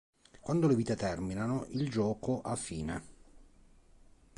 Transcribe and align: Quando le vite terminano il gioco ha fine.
Quando 0.39 0.65
le 0.65 0.73
vite 0.73 0.95
terminano 0.95 1.67
il 1.73 1.87
gioco 1.87 2.41
ha 2.41 2.55
fine. 2.55 3.03